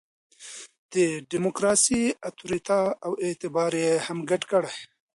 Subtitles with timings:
[0.93, 0.95] د
[1.31, 4.73] ډیموکراسي اُتوریته او اعتبار یې هم ګډ کړي.